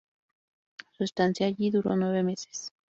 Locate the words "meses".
2.23-2.71